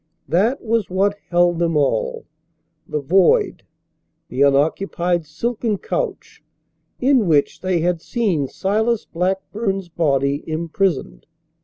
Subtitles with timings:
[0.27, 2.25] That was what held them all
[2.87, 3.61] the void,
[4.29, 6.41] the unoccupied silken couch
[6.99, 11.27] in which they had seen Silas Blackburn's body imprisoned.